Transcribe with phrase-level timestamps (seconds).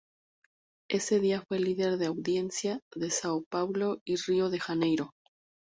[0.89, 5.11] Ese día fue líder de audiencia en São Paulo y Río de Janeiro.